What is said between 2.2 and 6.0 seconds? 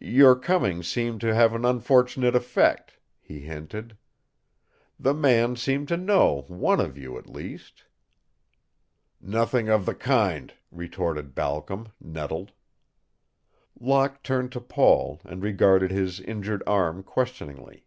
effect," he hinted. "The man seemed to